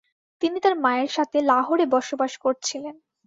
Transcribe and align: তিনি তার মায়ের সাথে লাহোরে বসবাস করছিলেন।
তিনি 0.41 0.57
তার 0.59 0.75
মায়ের 0.79 1.11
সাথে 1.17 1.37
লাহোরে 1.41 1.85
বসবাস 1.95 2.33
করছিলেন। 2.37 2.95